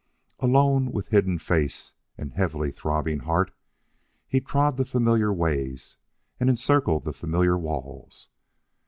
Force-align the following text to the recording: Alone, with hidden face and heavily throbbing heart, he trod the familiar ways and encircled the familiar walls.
Alone, 0.39 0.91
with 0.91 1.09
hidden 1.09 1.37
face 1.37 1.93
and 2.17 2.33
heavily 2.33 2.71
throbbing 2.71 3.19
heart, 3.19 3.53
he 4.27 4.41
trod 4.41 4.77
the 4.77 4.83
familiar 4.83 5.31
ways 5.31 5.97
and 6.39 6.49
encircled 6.49 7.05
the 7.05 7.13
familiar 7.13 7.55
walls. 7.55 8.27